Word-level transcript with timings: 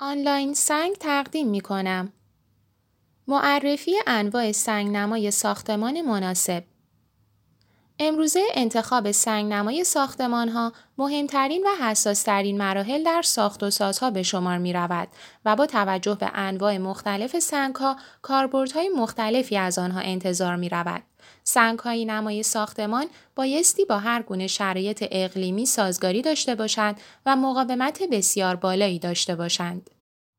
آنلاین 0.00 0.54
سنگ 0.54 0.94
تقدیم 0.94 1.48
می 1.48 1.60
کنم. 1.60 2.12
معرفی 3.28 3.92
انواع 4.06 4.52
سنگنمای 4.52 5.30
ساختمان 5.30 6.02
مناسب 6.02 6.64
امروزه 8.00 8.42
انتخاب 8.54 9.10
سنگنمای 9.10 9.84
ساختمان 9.84 10.48
ها 10.48 10.72
مهمترین 10.98 11.66
و 11.66 11.84
حساسترین 11.84 12.58
مراحل 12.58 13.04
در 13.04 13.22
ساخت 13.22 13.62
و 13.62 13.70
سازها 13.70 14.10
به 14.10 14.22
شمار 14.22 14.58
می 14.58 14.72
رود 14.72 15.08
و 15.44 15.56
با 15.56 15.66
توجه 15.66 16.14
به 16.14 16.30
انواع 16.34 16.78
مختلف 16.78 17.38
سنگ 17.38 17.74
ها 17.74 17.96
کاربردهای 18.22 18.88
مختلفی 18.88 19.56
از 19.56 19.78
آنها 19.78 20.00
انتظار 20.00 20.56
می 20.56 20.68
رود. 20.68 21.02
سنگ 21.44 21.78
های 21.78 22.04
نمای 22.04 22.42
ساختمان 22.42 23.06
بایستی 23.34 23.84
با 23.84 23.98
هر 23.98 24.22
گونه 24.22 24.46
شرایط 24.46 25.04
اقلیمی 25.10 25.66
سازگاری 25.66 26.22
داشته 26.22 26.54
باشند 26.54 27.00
و 27.26 27.36
مقاومت 27.36 28.02
بسیار 28.02 28.56
بالایی 28.56 28.98
داشته 28.98 29.36
باشند. 29.36 29.90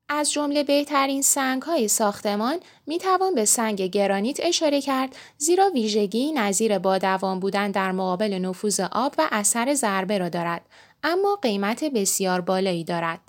از 0.10 0.32
جمله 0.32 0.64
بهترین 0.64 1.22
سنگ 1.22 1.62
های 1.62 1.88
ساختمان 1.88 2.60
می 2.88 2.98
توان 2.98 3.36
به 3.36 3.46
سنگ 3.46 3.82
گرانیت 3.82 4.40
اشاره 4.40 4.82
کرد 4.82 5.16
زیرا 5.38 5.70
ویژگی 5.70 6.32
نظیر 6.32 6.80
با 6.80 6.98
دوام 6.98 7.40
بودن 7.40 7.72
در 7.72 7.92
مقابل 7.92 8.34
نفوذ 8.34 8.80
آب 8.80 9.16
و 9.18 9.28
اثر 9.32 9.74
ضربه 9.74 10.18
را 10.18 10.30
دارد 10.30 10.62
اما 11.04 11.36
قیمت 11.42 11.84
بسیار 11.84 12.42
بالایی 12.42 12.84
دارد. 12.84 13.20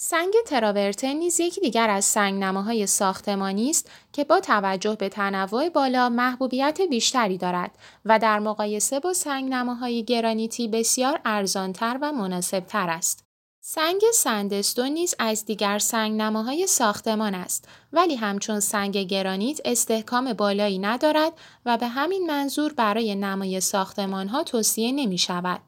سنگ 0.00 0.32
تراورتن 0.46 1.12
نیز 1.12 1.40
یکی 1.40 1.60
دیگر 1.60 1.90
از 1.90 2.04
سنگ 2.04 2.42
نماهای 2.44 2.86
ساختمانی 2.86 3.70
است 3.70 3.90
که 4.12 4.24
با 4.24 4.40
توجه 4.40 4.94
به 4.94 5.08
تنوع 5.08 5.68
بالا 5.68 6.08
محبوبیت 6.08 6.80
بیشتری 6.80 7.38
دارد 7.38 7.70
و 8.04 8.18
در 8.18 8.38
مقایسه 8.38 9.00
با 9.00 9.12
سنگ 9.12 9.52
نماهای 9.52 10.04
گرانیتی 10.04 10.68
بسیار 10.68 11.20
ارزانتر 11.24 11.98
و 12.02 12.12
مناسبتر 12.12 12.90
است. 12.90 13.27
سنگ 13.70 14.02
سندستون 14.14 14.88
نیز 14.88 15.14
از 15.18 15.44
دیگر 15.44 15.78
سنگ 15.78 16.20
نماهای 16.20 16.66
ساختمان 16.66 17.34
است 17.34 17.68
ولی 17.92 18.14
همچون 18.14 18.60
سنگ 18.60 18.98
گرانیت 18.98 19.60
استحکام 19.64 20.32
بالایی 20.32 20.78
ندارد 20.78 21.32
و 21.66 21.76
به 21.76 21.86
همین 21.86 22.26
منظور 22.26 22.72
برای 22.72 23.14
نمای 23.14 23.60
ساختمان 23.60 24.28
ها 24.28 24.42
توصیه 24.42 24.92
نمی 24.92 25.18
شود. 25.18 25.60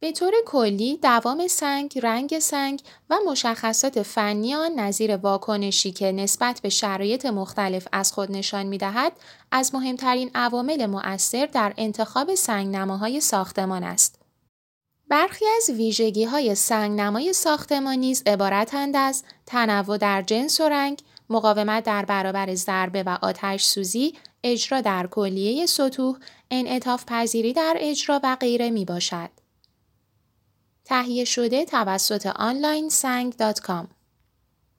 به 0.00 0.12
طور 0.12 0.32
کلی 0.46 0.96
دوام 0.96 1.48
سنگ، 1.48 1.98
رنگ 2.02 2.38
سنگ 2.38 2.82
و 3.10 3.16
مشخصات 3.26 4.02
فنی 4.02 4.54
آن 4.54 4.72
نظیر 4.80 5.16
واکنشی 5.16 5.92
که 5.92 6.12
نسبت 6.12 6.60
به 6.62 6.68
شرایط 6.68 7.26
مختلف 7.26 7.88
از 7.92 8.12
خود 8.12 8.32
نشان 8.32 8.66
می 8.66 8.78
دهد 8.78 9.12
از 9.50 9.74
مهمترین 9.74 10.30
عوامل 10.34 10.86
مؤثر 10.86 11.46
در 11.46 11.74
انتخاب 11.76 12.34
سنگ 12.34 12.76
نماهای 12.76 13.20
ساختمان 13.20 13.84
است. 13.84 14.15
برخی 15.08 15.44
از 15.56 15.70
ویژگی 15.70 16.24
های 16.24 16.54
سنگ 16.54 17.00
نمای 17.00 17.32
ساختمان 17.32 17.98
نیز 17.98 18.22
عبارتند 18.26 18.96
از 18.96 19.22
تنوع 19.46 19.98
در 19.98 20.22
جنس 20.22 20.60
و 20.60 20.68
رنگ، 20.68 21.02
مقاومت 21.30 21.84
در 21.84 22.04
برابر 22.04 22.54
ضربه 22.54 23.02
و 23.02 23.18
آتش 23.22 23.64
سوزی، 23.64 24.14
اجرا 24.44 24.80
در 24.80 25.06
کلیه 25.06 25.66
سطوح، 25.66 26.18
انعطاف 26.50 27.04
پذیری 27.06 27.52
در 27.52 27.76
اجرا 27.80 28.20
و 28.24 28.36
غیره 28.40 28.70
می 28.70 28.84
باشد. 28.84 29.30
تهیه 30.84 31.24
شده 31.24 31.64
توسط 31.64 32.26
آنلاین 32.26 32.88
سنگ 32.88 33.36